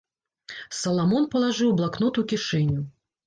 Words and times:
Саламон 0.77 1.27
палажыў 1.35 1.75
блакнот 1.81 2.13
у 2.21 2.25
кішэню. 2.31 2.81